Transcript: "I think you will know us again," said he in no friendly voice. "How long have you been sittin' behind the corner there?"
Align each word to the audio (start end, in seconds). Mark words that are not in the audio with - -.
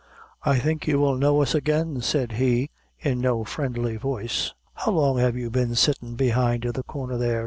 "I 0.41 0.57
think 0.57 0.87
you 0.87 0.97
will 0.97 1.15
know 1.15 1.43
us 1.43 1.53
again," 1.53 2.01
said 2.01 2.31
he 2.31 2.71
in 3.01 3.21
no 3.21 3.43
friendly 3.43 3.97
voice. 3.97 4.51
"How 4.73 4.93
long 4.93 5.19
have 5.19 5.35
you 5.37 5.51
been 5.51 5.75
sittin' 5.75 6.15
behind 6.15 6.63
the 6.63 6.81
corner 6.81 7.17
there?" 7.19 7.39